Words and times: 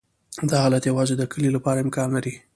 دا 0.49 0.57
حالت 0.63 0.83
یوازې 0.91 1.15
د 1.17 1.23
کلې 1.31 1.49
لپاره 1.55 1.81
امکان 1.85 2.09
لري 2.15 2.33